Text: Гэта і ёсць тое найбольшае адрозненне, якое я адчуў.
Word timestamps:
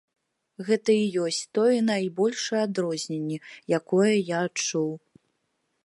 Гэта 0.69 0.91
і 1.01 1.05
ёсць 1.25 1.41
тое 1.57 1.77
найбольшае 1.91 2.61
адрозненне, 2.69 3.37
якое 3.81 4.13
я 4.35 4.39
адчуў. 4.49 4.91